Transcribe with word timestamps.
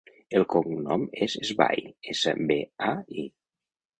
El 0.37 0.45
cognom 0.53 1.03
és 1.25 1.35
Sbai: 1.51 1.85
essa, 2.15 2.35
be, 2.53 2.59
a, 2.87 2.91
i. 3.25 3.29